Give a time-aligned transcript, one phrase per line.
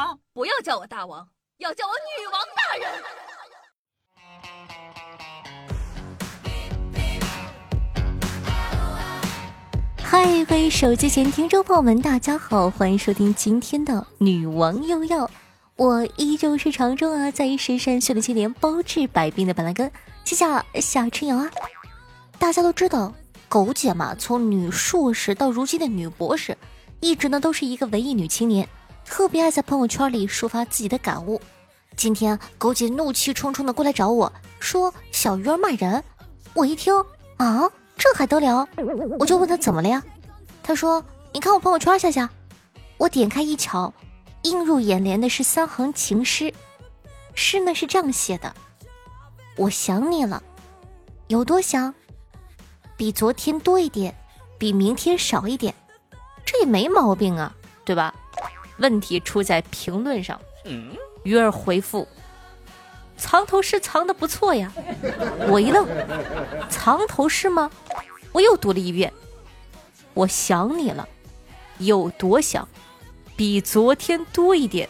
[0.00, 1.28] 王，不要叫我大王，
[1.58, 2.90] 要叫我女王大人。
[10.02, 15.30] 嗨，各位手机前听众朋友们，大家好，欢迎收听今天的女王又要。
[15.76, 19.92] 我依旧是常州啊，在深山修炼千年，包治百病的板蓝根，
[20.24, 20.46] 谢谢
[20.80, 21.50] 夏春瑶啊。
[22.38, 23.12] 大家都知道，
[23.50, 26.56] 狗姐嘛，从女硕士到如今的女博士，
[27.00, 28.66] 一直呢都是一个文艺女青年，
[29.10, 31.42] 特别爱在朋友圈里抒发自己的感悟。
[31.96, 36.02] 今天狗姐怒气冲冲的过来找我说：“小鱼儿骂人。”
[36.54, 36.94] 我一听
[37.36, 37.68] 啊。
[37.98, 38.66] 这还得了？
[39.18, 40.02] 我就问他怎么了呀？
[40.62, 41.04] 他说
[41.34, 42.30] ：“你看我朋友圈，夏夏。”
[42.96, 43.92] 我点开一瞧，
[44.42, 46.54] 映入眼帘的是三行情诗，
[47.34, 48.54] 诗呢是这样写的
[49.58, 50.42] ：“我想你了，
[51.26, 51.92] 有多想？
[52.96, 54.14] 比昨天多一点，
[54.56, 55.74] 比明天少一点，
[56.46, 57.52] 这也没毛病啊，
[57.84, 58.14] 对吧？”
[58.80, 60.40] 问题出在评论上。
[61.22, 62.08] 鱼儿回复。
[63.16, 64.72] 藏头诗藏的不错呀，
[65.46, 65.86] 我一愣，
[66.70, 67.70] 藏头诗吗？
[68.32, 69.12] 我又读了一遍，
[70.14, 71.06] 我想你了，
[71.76, 72.66] 有多想？
[73.36, 74.88] 比昨天多一点。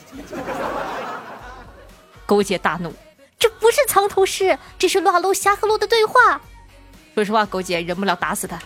[2.24, 2.92] 勾姐大怒，
[3.36, 6.40] 这不是藏头诗，这是乱楼侠和路的对话。
[7.16, 8.56] 说实话，勾姐忍不了打死他。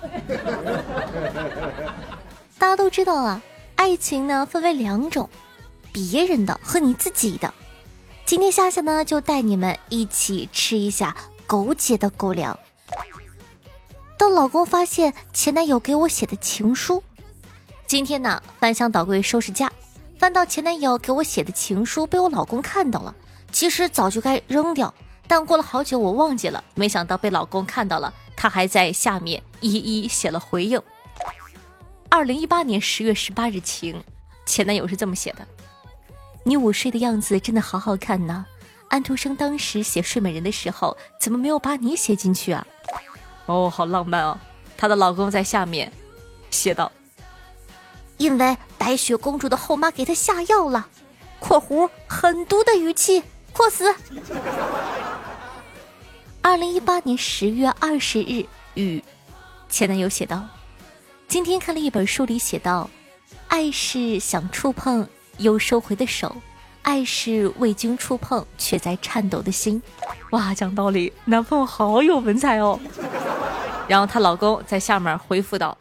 [2.58, 3.40] 大家都知道啊，
[3.76, 5.28] 爱情呢分为两种，
[5.92, 7.52] 别人的和你自己的。
[8.24, 11.14] 今天夏夏呢，就带你们一起吃一下
[11.46, 12.58] 狗姐的狗粮。
[14.16, 17.02] 当老公发现前男友给我写的情书，
[17.86, 19.70] 今天呢翻箱倒柜收拾家，
[20.18, 23.14] 翻到前男友给我写的情书被我老公看到了。
[23.52, 24.92] 其实早就该扔掉，
[25.28, 30.80] 但过了好久我忘记了，没想到被老公看到了，他还在下面一一写了回应。
[32.14, 34.00] 二零一八年十月十八日晴，
[34.46, 35.44] 前男友是这么写的。
[36.44, 38.46] 你午睡的样子真的好好看呢。
[38.88, 42.64] 安徒生当时写《睡美人》的时候，怎么没有把你写进去啊？
[43.46, 44.38] 哦，好浪漫哦。
[44.76, 45.92] 她的老公在下面
[46.52, 46.92] 写道
[48.18, 50.86] ：“因为白雪公主的后妈给她下药了。
[51.40, 53.92] ”（括弧狠毒的语气）括死。
[56.40, 59.02] 二零一八年十月二十日，与
[59.68, 60.46] 前男友写道
[61.28, 62.88] ：“今天看了一本书里写道，
[63.48, 65.06] 爱是想触碰。”
[65.38, 66.32] 又收回的手，
[66.82, 69.82] 爱是未经触碰却在颤抖的心。
[70.30, 72.78] 哇，讲道理，男朋友好有文采哦。
[73.88, 75.76] 然后她老公在下面回复道：“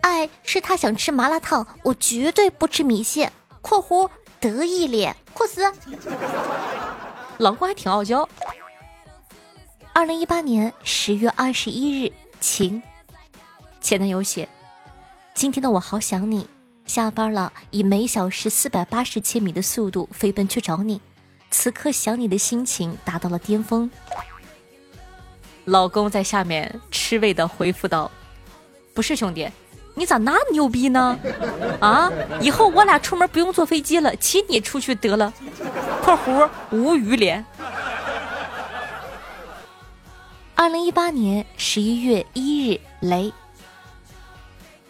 [0.00, 3.30] 爱是他想吃麻辣烫，我绝对不吃米线。
[3.60, 4.08] ”（括弧
[4.40, 5.60] 得意脸，括死。
[7.36, 8.26] 老公还挺傲娇。
[9.92, 12.10] 二零一八年十月二十一日，
[12.40, 12.82] 晴。
[13.84, 14.48] 前男友写
[15.36, 16.48] ：“今天的我好想你。”
[16.88, 20.98] 下班了，以每小时四百八十千米的速度飞奔去找你，
[21.50, 23.90] 此刻想你的心情达到了巅峰。
[25.66, 28.10] 老公在下面吃味的回复道
[28.94, 29.46] ：“不是兄弟，
[29.94, 31.18] 你咋那么牛逼呢？
[31.78, 35.30] 啊，以后我俩出门不用坐飞机了，骑你出去得了。
[36.02, 37.44] ”（括弧无语脸）
[40.56, 43.30] 二零一八年十一月一日，雷。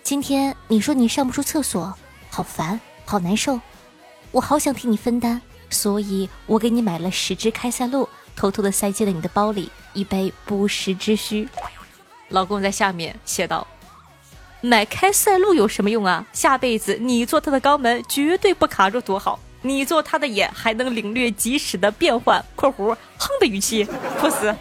[0.05, 1.95] 今天你说你上不出厕所，
[2.29, 3.59] 好烦，好难受，
[4.33, 8.07] 我好想替你分担，所以我给你买了十支开塞露，
[8.37, 11.49] 偷偷的塞进了你的包里，以备不时之需。
[12.29, 13.67] 老公在下面写道
[14.61, 16.27] ：“买开塞露有什么用啊？
[16.35, 19.41] 下辈子你做他的肛门绝对不卡住，多好！
[19.63, 22.45] 你做他的眼还能领略即时的变换。
[22.55, 23.85] ”（括弧哼的语气，
[24.21, 24.55] 不死。）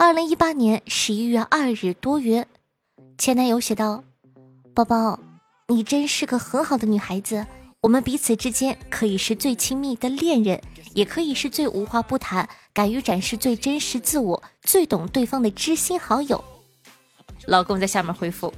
[0.00, 2.46] 二零一八年十一月二日多云，
[3.18, 4.04] 前男友写道
[4.72, 5.18] ：“宝宝，
[5.66, 7.44] 你真是个很好的女孩子。
[7.80, 10.62] 我们彼此之间可以是最亲密的恋人，
[10.94, 16.44] 也可以是最无话不谈、敢于展示最真实自我、最懂对方的知心好友。”
[17.46, 18.54] 老公在下面回复：“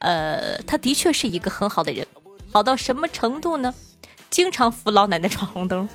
[0.00, 2.06] 呃，他的确是一个很好的人，
[2.50, 3.74] 好到什么程度呢？
[4.30, 5.86] 经常扶老奶奶闯红灯。”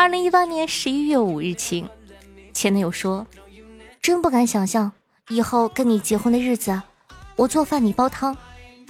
[0.00, 1.86] 二零一八年十一月五日晴，
[2.54, 3.26] 前男友说
[4.00, 4.90] ：“真不敢想象
[5.28, 6.80] 以后跟你结婚的日子，
[7.36, 8.34] 我做饭你煲汤，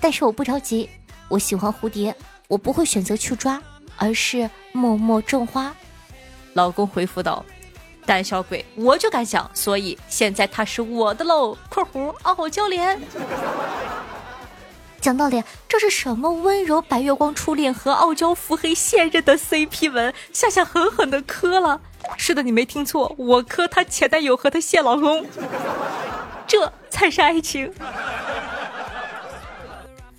[0.00, 0.88] 但是我不着急，
[1.28, 2.14] 我喜欢蝴蝶，
[2.46, 3.60] 我不会选择去抓，
[3.96, 5.74] 而是默默种花。”
[6.54, 7.44] 老公回复道
[8.06, 11.58] ：“胆小鬼，我就敢想，所以现在他是我的喽。
[11.68, 12.96] ”（括弧傲娇脸）
[15.00, 20.12] 讲道理，这是什么温柔白月光初恋和傲娇腹黑现任的 CP 文？
[20.32, 21.80] 夏夏狠狠的磕了。
[22.18, 25.24] 是的，你没听错，我磕她前男友和她现老公，
[26.46, 27.72] 这才是爱情。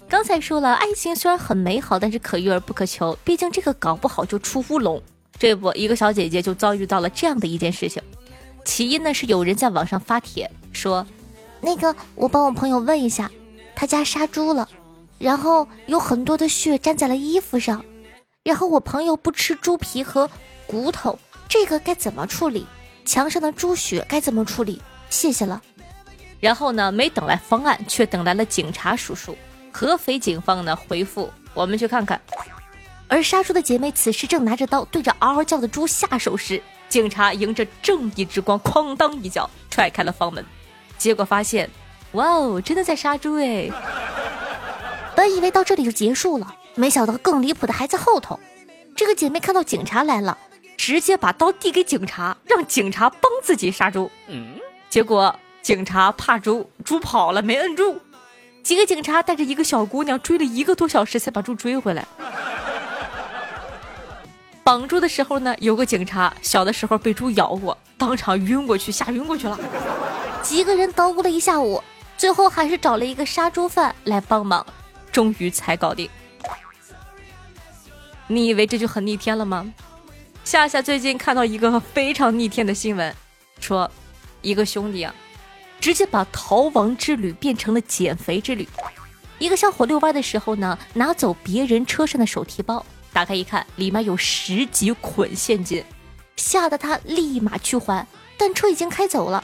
[0.10, 5.00] 刚才说了，爱情虽然很美好，但是可遇而不可求，毕竟这个搞不好就出乌龙。
[5.38, 8.02] 这不，一个小姐姐就遭遇到了这样的一件事情。
[8.66, 11.06] 起因呢是有人在网上发帖说，
[11.62, 13.30] 那个我帮我朋友问一下，
[13.76, 14.68] 他家杀猪了，
[15.18, 17.84] 然后有很多的血粘在了衣服上，
[18.44, 20.30] 然后我朋友不吃猪皮和
[20.68, 21.18] 骨头，
[21.50, 22.66] 这个该怎么处理？
[23.04, 24.82] 墙上的猪血该怎么处理？
[25.10, 25.62] 谢谢了。
[26.40, 29.36] 然后呢，没等来方案，却等来了警察叔叔。
[29.72, 32.20] 合肥警方呢回复：我们去看看。
[33.08, 40.46] 而杀猪的姐妹此时正拿着刀对着嗷嗷叫的猪下手时，警察迎着正义之光，哐当一脚踹开了房门。
[40.98, 41.70] 结果发现，
[42.14, 43.70] 哇哦，真的在杀猪哎！
[45.16, 48.40] 本以为到这里就结束了，没想到更离谱的还在后头。
[48.96, 50.38] 这个姐妹看到警察来了，
[50.78, 54.12] 直接把刀递给警察，让警察帮自己杀猪。
[54.28, 54.56] 嗯，
[54.90, 55.36] 结果。
[55.62, 58.02] 警察怕猪，猪跑了没摁住，
[58.64, 62.04] 几个警察带着一个小姑娘追了一个多小时才把猪追回来。
[64.64, 69.60] 绑猪的时候呢，有个警察小的时候被猪咬过，当场晕过去，吓晕过去了。
[70.42, 71.80] 几个人捣鼓了一下午，
[72.22, 74.64] 最后还是找了一个杀猪犯来帮忙，
[75.12, 76.08] 终于才搞定。
[78.28, 79.74] 你以为这就很逆天了吗？
[80.44, 83.12] 夏夏最近看到一个非常逆天的新闻，
[83.60, 83.90] 说
[84.44, 85.12] 一个兄弟啊。
[85.80, 88.70] 直接把逃亡之旅变成了减肥之旅。
[89.40, 95.84] 一个小伙遛弯的时候呢，拿走别人车上的手提包，打开一看，里面有十几捆现金，
[96.36, 98.06] 吓得他立马去还，
[98.38, 99.44] 但车已经开走了。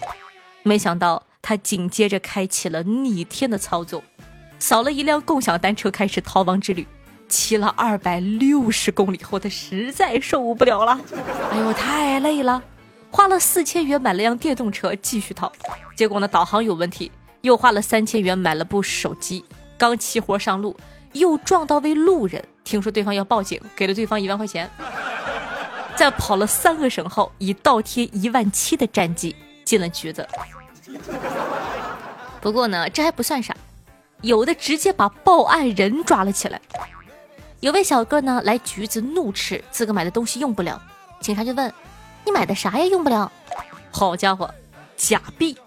[0.61, 4.03] 没想到他紧接着开启了逆天的操作，
[4.59, 6.85] 扫了一辆共享单车，开始逃亡之旅。
[7.29, 10.99] 骑了二百六十公里后，他实在受不了了，
[11.51, 12.63] 哎呦，太累了。
[13.11, 15.51] 花了四千元买了辆电动车继续逃，
[15.95, 17.11] 结果呢导航有问题，
[17.41, 19.43] 又花了三千元买了部手机，
[19.77, 20.75] 刚齐活上路
[21.13, 24.69] 又撞到位路人，听说对方要报警，给了对方一万块钱。
[25.95, 29.35] 在跑了三个省后，以倒贴一万七的战绩
[29.65, 30.27] 进了局子。
[32.41, 33.55] 不过呢这还不算啥，
[34.21, 36.61] 有的直接把报案人抓了起来。
[37.59, 40.81] 有位小哥呢来局子怒斥自个买的东西用不了，
[41.19, 41.73] 警察就问。
[42.25, 43.31] 你买的啥呀用不了，
[43.89, 44.53] 好家伙，
[44.97, 45.57] 假币！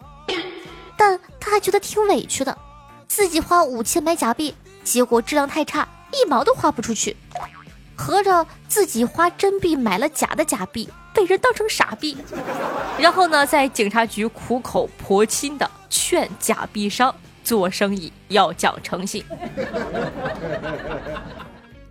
[0.95, 2.57] 但他还觉得挺委屈的，
[3.09, 7.17] 自己花五千买假币，结果质量太差，一毛都花不出去。
[7.97, 12.17] 合着自己花真币买了假的假币，被人当成傻逼。
[12.99, 19.25] 然后呢，在警察局苦口婆心的劝假币商做生意要讲诚信。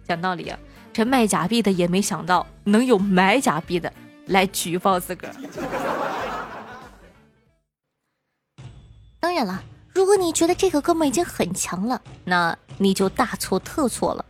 [0.08, 0.58] 讲道理啊，
[0.92, 3.92] 这卖假币的也没想到能有买假币的。
[4.28, 5.34] 来举报自个儿。
[9.20, 14.24] 当然了，如果你觉得这个哥们已经很强了，那你就大错特错了。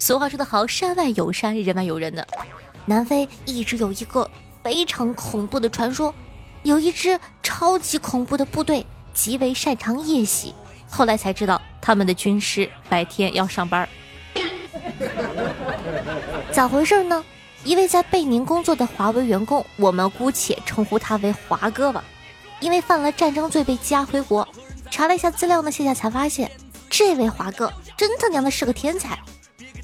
[0.00, 2.26] 俗话说得好，山外有山，人外有人的。
[2.88, 4.28] 南非一直有一个
[4.64, 6.14] 非常恐怖的传说，
[6.62, 10.54] 有一支超级恐怖的部队，极为擅长夜袭。
[10.88, 13.86] 后来才知道，他们的军师白天要上班。
[16.50, 17.22] 咋回事呢？
[17.62, 22.02] 一位在贝宁工作的华为员工，我们姑且称呼他为华哥吧。
[22.60, 24.48] 因为犯了战争罪被羁押回国，
[24.90, 26.50] 查了一下资料呢，现在才发现，
[26.88, 29.18] 这位华哥真他娘的是个天才。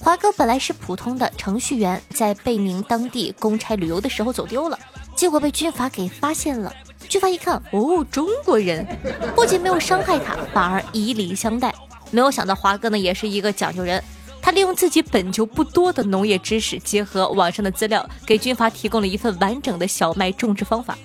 [0.05, 4.79] 华哥本来是普通的程序员，在贝宁当地公差旅游的时候走丢了，
[5.17, 6.71] 结果被军阀给发现了。
[7.09, 8.87] 军阀一看，哦，中国人，
[9.35, 11.75] 不仅没有伤害他，反而以礼相待。
[12.11, 14.05] 没有想到华哥呢，也是一个讲究人。
[14.43, 20.99] 他利用自己本就不多的农业知识，结合网上的资料，给军阀提供了一份完整的小麦种植方法。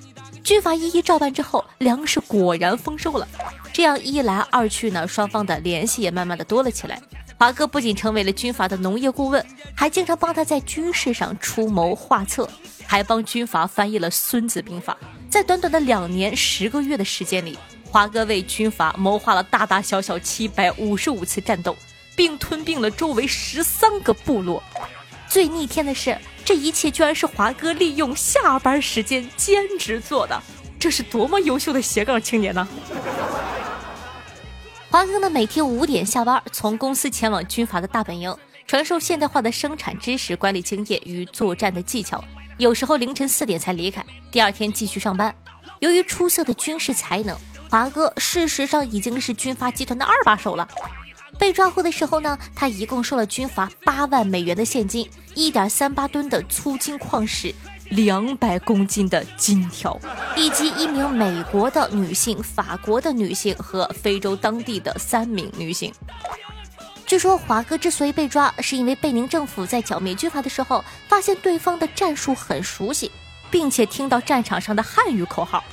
[0.43, 3.25] 军阀一一照办之后，粮食果然丰收了。
[3.71, 7.01] 这样一来二去呢，双方的联系也慢慢的多了起来。
[7.39, 9.43] 华哥不仅成为了军阀的农业顾问，
[9.73, 12.49] 还经常帮他在军事上出谋划策，
[12.85, 14.97] 还帮军阀翻译了《孙子兵法》。
[15.29, 21.73] 在短短的两年十个月的时间里，华哥为军阀谋划了大大小小七百五十五次战斗。
[22.13, 24.61] 并吞并了周围十三个部落。
[25.29, 30.43] 最逆天的是，这一切居然是华哥利用下班时间兼职做的，
[30.77, 32.67] 这是多么优秀的斜杠青年呢！
[34.91, 42.23] 华哥呢，每天五点下班，从公司前往军阀的大本营，传授现代化的生产知识、管理经验与作战的技巧。
[42.57, 45.33] 有时候凌晨四点才离开，第二天继续上班。
[45.77, 47.37] 由于出色的军事才能，
[47.69, 50.67] 华哥事实上已经是军阀集团的二把手了。
[51.37, 57.53] 被抓获的时候呢，他一共收了军阀八万美元的现金，一点三八吨的粗金矿石，
[57.89, 59.99] 两百公斤的金条，
[60.35, 65.91] 以及一名美国的女性、法国的女性和非洲当地的三名女性。
[67.07, 73.11] 据说华哥之所以被抓，是因为贝宁政府在剿灭军阀的时候，发现对方的战术很熟悉，
[73.49, 75.63] 并且听到战场上的汉语口号。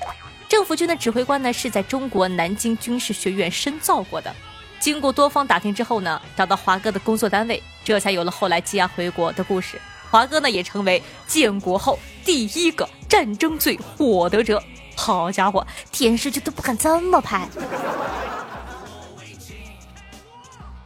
[0.48, 4.34] 政府军的指挥官呢，是在中国南京军事学院深造过的。
[4.80, 9.78] 经过多方打听之后呢，找到华哥的工作单位，这才有了后来羁押回国的故事。
[10.16, 14.62] 华哥呢，也成为建国后第一个战争罪获得者。
[14.96, 17.46] 好家伙，电视剧都不敢这么拍。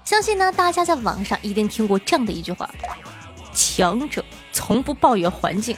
[0.04, 2.68] 相信呢，大家在网上一定听过这样的一句话
[3.54, 5.76] ：“强者从不抱怨环境。”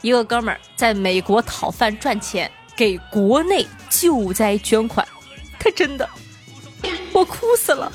[0.00, 5.04] 一个哥们儿在美国讨饭赚钱，给国内救灾捐款，
[5.58, 6.08] 他真的，
[7.10, 7.90] 我哭死了。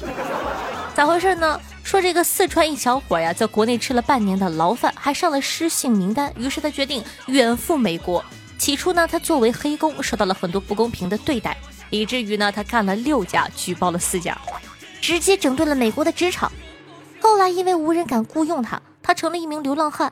[0.93, 1.57] 咋回事呢？
[1.85, 8.25] 说这个四川一小伙呀，在国内吃了半年的牢饭，还上了失信名单，于是他决定远赴美国。
[8.57, 11.55] 起初呢，他作为黑工，受到了很多不公平的对待，
[11.91, 14.35] 以至于呢，他干了六家，举报了四家，
[14.99, 16.51] 直接整顿了美国的职场。
[17.21, 20.11] 后来因为无人敢雇佣他，他成了一名流浪汉。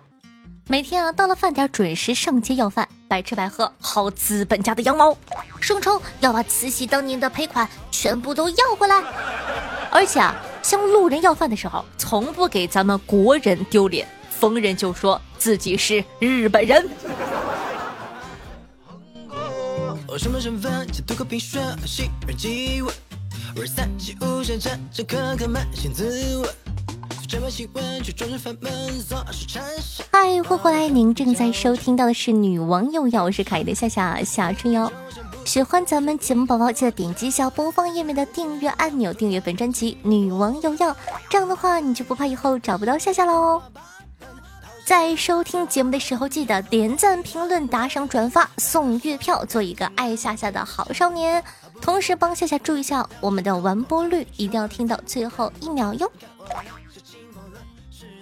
[0.67, 5.17] 每天啊，到了饭点准时上街要饭，白吃白喝，薅资本家的羊毛，
[5.59, 9.03] 声称要把慈禧当年的赔款全部都要回来。
[9.91, 16.89] 而且啊，向路人要饭的时候，从不给咱们国人丢脸，逢人就说自己是日本人。
[30.11, 30.87] 嗨，欢迎回来！
[30.87, 34.91] 您正在收听到的是《女王又要》，我是凯的夏夏夏春瑶。
[35.45, 40.91] 喜欢咱们节目宝宝，记得点击一下播放页面的订阅按钮，订阅本专辑《女王又要》。
[41.29, 43.61] 这样的话，你就不怕以后找不到夏夏喽。
[44.85, 51.43] 在收听节目的时候，记得点赞、评论、打赏、转发，送月票，做一个爱夏夏的好少年。
[51.81, 56.11] 同时帮夏夏注意一下我们的完播率，一定要听到最后一秒哟。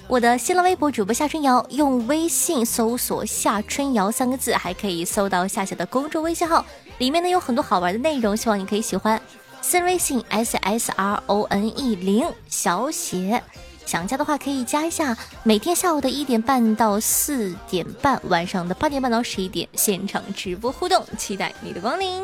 [0.08, 6.66] 我的新浪微博主播夏春瑶，用微信搜索“夏春瑶”三个字，还可以搜到夏夏的公众微信号，
[7.02, 9.20] 里面呢有很多好玩的内容，希望你可以喜欢。
[9.60, 13.42] 私人微信 s s r o n e 零小写，
[13.88, 15.18] 想加的话可以加一下。
[15.42, 22.24] 每天下午的一点半到四点半，晚上的八点半到十一点，现场直播互动，期待你的光临。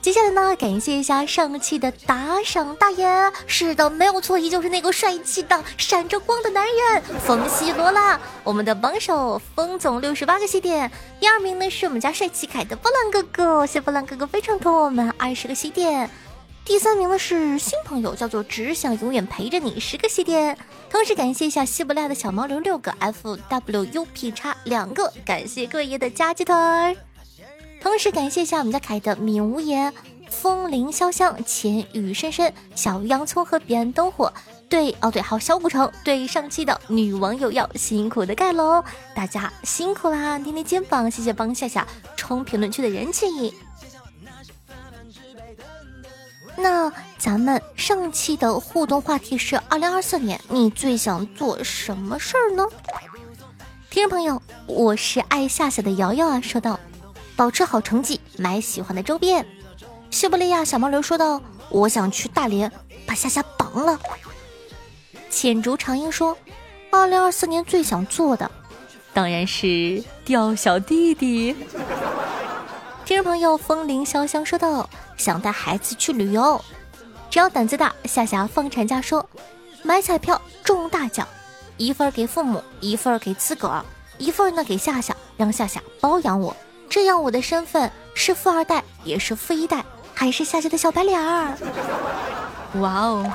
[0.00, 3.06] 接下来呢，感谢一下上期的打赏大爷。
[3.46, 8.18] 是的，没有错，依旧是那个帅气的、闪着光的男人冯西罗拉。
[8.44, 10.90] 我们的榜首风总六十八个西点，
[11.20, 16.08] 第二名呢是我们家帅气凯的波浪哥哥，谢波浪哥哥非常托我们二十个西点。
[16.64, 20.56] 第三名呢是新朋友，叫做只想永远陪着你，十个西点。
[20.88, 26.54] 同时感谢一下西伯利亚的小毛驴六个，F W U P 叉两个，感谢各位爷的加鸡腿。
[27.80, 29.92] 同时感谢一下我们家凯的敏无言、
[30.30, 34.32] 风铃潇湘、浅雨深深、小洋葱和彼岸灯火。
[34.68, 35.90] 对，哦对，还有小古城。
[36.04, 40.36] 对上期的女网友要辛苦的盖楼，大家辛苦啦！
[40.36, 43.54] 捏捏肩膀，谢谢帮夏夏冲评论区的人气。
[46.56, 52.66] 那咱们上期的互动话题是：二零二四年你最想做什么事儿呢？
[53.88, 56.78] 听众朋友，我是爱夏夏的瑶瑶啊，说道。
[57.38, 59.46] 保持好成绩，买喜欢的周边。
[60.10, 61.40] 西伯利亚小毛驴说道
[61.70, 62.72] ：“我想去大连
[63.06, 63.96] 把夏夏绑了。”
[65.30, 66.36] 浅竹长英说
[66.90, 68.50] ：“二零二四年最想做的，
[69.14, 71.54] 当然是钓小弟弟。”
[73.06, 76.60] 听众朋友风铃潇湘说道：“想带孩子去旅游，
[77.30, 79.24] 只要胆子大。”夏夏放产假说
[79.84, 81.24] ：“买彩票中大奖，
[81.76, 83.84] 一份给父母，一份给自个儿，
[84.18, 86.56] 一份呢给夏夏，让夏夏包养我。”
[86.88, 91.54] 这样我的身份是富二代，也是富一代，还是夏夏的小白脸儿。
[92.80, 93.30] 哇哦，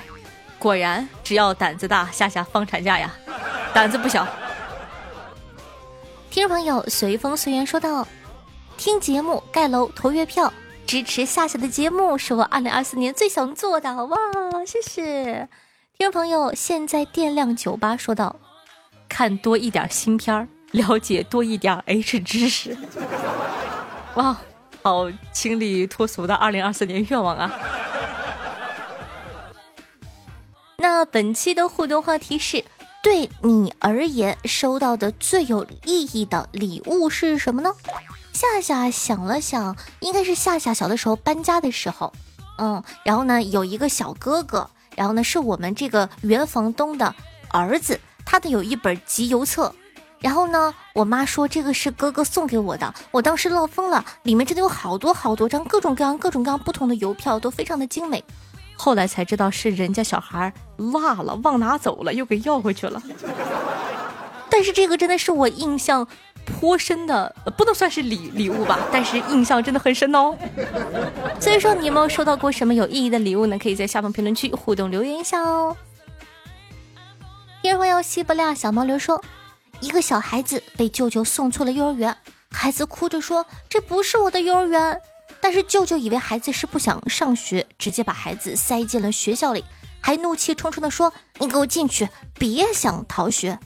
[0.57, 3.13] 果然只要胆子大，夏夏放产假呀，
[3.74, 4.27] 胆子不小。
[6.31, 8.07] 听众朋友随风随缘说道
[8.75, 10.51] ：“听节目、盖楼、投月票、
[10.88, 14.17] 支持夏夏的节目，是我二零二四年最想做的。”哇，
[14.65, 15.48] 谢谢
[15.95, 16.53] 听众朋友。
[16.55, 18.36] 现在电量酒吧说道
[19.07, 22.75] ：“看多一点新片儿。”了解多一点 H 知识，
[24.15, 24.38] 哇，
[24.84, 27.51] 好清丽脱俗的二零二四年愿望啊！
[30.77, 32.63] 那本期的互动话题是：
[33.01, 37.72] 对你而言，收到的最有意义的礼物是什么呢？
[38.34, 42.13] 夏夏想了想，应该是夏夏小的时候搬家的时候，
[42.58, 47.15] 嗯，然后呢，有一个小哥哥，然后呢，是我们这个原房东的
[47.50, 49.74] 儿子，他的有一本集邮册。
[50.24, 58.24] 然后呢，我妈说这个是哥哥送给我的，我当时乐疯了，里面真的有好多好多张各种各样、各种各样不同的邮票，都非常的精美。
[58.77, 63.03] 后来才知道是人家小孩落了，忘拿走了，又给要回去了。
[64.50, 66.08] 但是这个真的是我印象
[66.46, 70.34] 颇深的，不能算是礼礼物吧，但是印象真的很深哦。
[71.38, 73.60] 所以说，你有没有收到过什么有意义的礼物呢？
[73.60, 75.75] 可以在下方评论区互动留言一下哦。
[77.62, 79.22] 第二位要西伯利亚小毛驴说，
[79.83, 82.15] 一个小孩子被舅舅送错了幼儿园，
[82.49, 84.97] 孩子哭着说这不是我的幼儿园。
[85.41, 89.65] 但是舅舅以为孩子是不想上学，直接把孩子塞进了学校里，
[89.99, 93.59] 还怒气冲冲地说：“你给我进去，别想逃学。”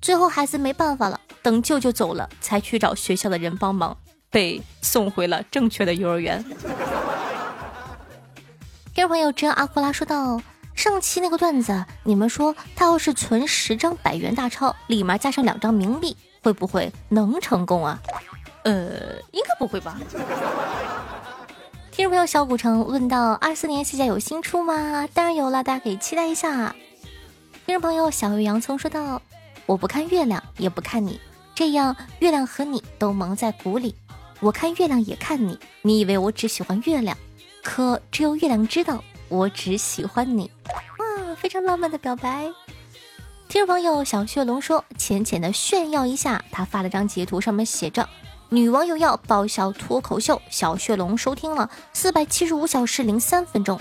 [0.00, 3.96] 最后孩子没办法了，等舅舅走了，才去找学校的人帮忙，
[4.30, 6.40] 被送回了正确的幼儿园。
[8.94, 10.40] 听众朋友真阿库拉说道
[10.74, 18.00] ：“上期那个段子，你们说他要是存十张百元大钞，里面加上两张冥币，会不会能成功啊？”
[18.64, 19.96] 呃，应该不会吧。
[21.90, 25.06] 听众朋友小古城问到：二四年戏家有新出吗？
[25.14, 26.74] 当然有了，大家可以期待一下。
[27.66, 29.22] 听众朋友小月洋葱说道：
[29.66, 31.20] 我不看月亮，也不看你，
[31.54, 33.94] 这样月亮和你都蒙在鼓里。
[34.40, 37.16] 我看月亮也看你，你以为我只喜欢月亮，
[37.62, 39.02] 可只有月亮知道
[39.34, 40.48] 我只喜欢你。
[40.68, 42.48] 哇，非常浪漫的表白。
[43.48, 48.08] 听众朋友小血龙说：浅浅的炫耀一下，他发了张截图，上面写着。
[48.50, 53.80] 女网友要爆笑脱口秀，小血龙收听了四百七十五小时零三分钟，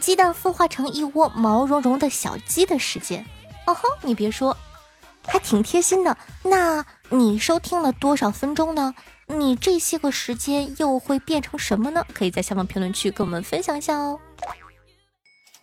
[0.00, 3.24] 鸡蛋孵化成一窝毛茸茸的小鸡的时间。
[3.66, 4.54] 哦吼，你别说，
[5.26, 6.14] 还挺贴心的。
[6.42, 8.94] 那你收听了多少分钟呢？
[9.32, 12.04] 你这些个时间又会变成什么呢？
[12.12, 14.20] 可以在下方评论区跟我们分享一下哦。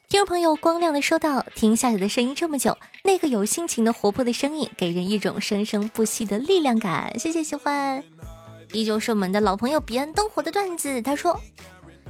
[0.09, 7.19] 听众朋友光亮的说道：“听夏雪的声音这么久，那个有心情的活泼的声音，给人一种生生不息的力量感。
[7.19, 8.03] 谢谢喜欢，
[8.71, 10.99] 依旧是我们的老朋友彼岸灯火的段子。
[11.03, 11.39] 他说，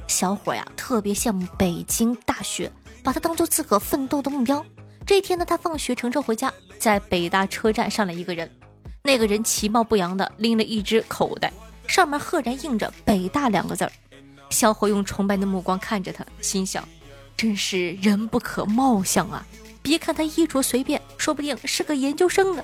[0.06, 2.72] 小伙呀，特别羡慕北京大学，
[3.04, 4.64] 把它当做自个奋斗的目标。
[5.06, 8.50] 这一天呢，他放学乘车回家，在北大车站上了一个人，
[9.02, 11.52] 那个人其貌不扬的拎了一只口袋，
[11.86, 13.92] 上面赫然印着北大两个字儿。
[14.50, 16.86] 小伙用崇拜的目光看着他，心想。”
[17.36, 19.42] 真是人不可貌相啊！
[19.80, 22.62] 别看他衣着随便，说不定是个研究生呢。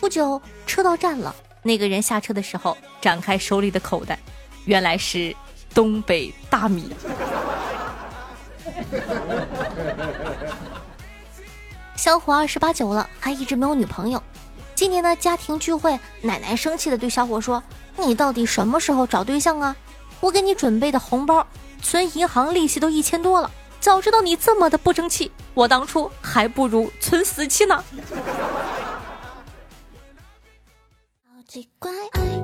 [0.00, 1.32] 不久，车到站了，
[1.62, 4.18] 那个人下车的时候展开手里的口袋，
[4.64, 5.32] 原来是
[5.72, 6.92] 东北大米。
[11.94, 14.20] 小伙二十八九了，还一直没有女朋友。
[14.76, 17.62] 今年的家庭聚会，奶奶生气的对小伙说
[17.96, 19.74] ：“你到底什么时候找对象啊？
[20.20, 21.46] 我给你准备的红包，
[21.80, 27.82] 存银行利息都一千多了。”早知道你这么的不争气，我当初还不如存死期呢。
[31.24, 32.35] 好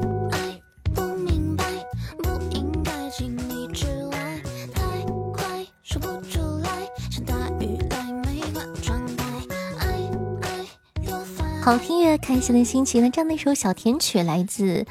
[11.64, 13.01] 好听乐，开心的心情。
[13.01, 14.85] 那这样的一首小甜曲来自。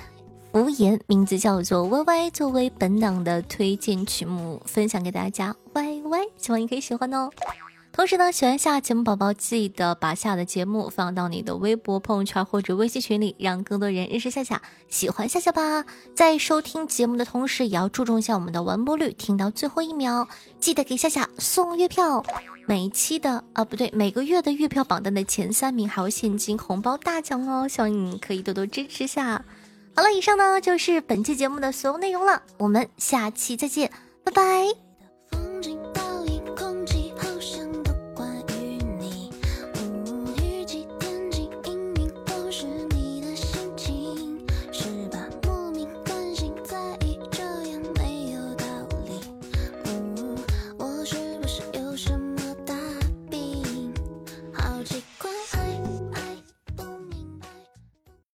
[0.53, 5.53] 无言，名字叫做 Y Y，作为本档的推荐曲目分享给大家。
[5.73, 7.29] Y Y，希望你可以喜欢哦。
[7.91, 15.85] 同时呢，喜欢下节目宝宝记得把下的节目放到你的微博、朋友圈或者微信群里，让更多人认识夏夏，喜欢夏夏吧。
[16.15, 20.27] 在收听节目的同时，也要注重一下我们的完播率，听到最后一秒，
[20.59, 22.23] 记得给夏夏送月票。
[22.65, 29.43] 每一期的啊，不对，每个月的月票榜单的前三名还有现金红包大奖哦，希望你可以多多支持下。
[29.93, 33.91] 好了，以上呢就是本期节目的所有内容了，我们下期再见，
[34.23, 34.90] 拜拜。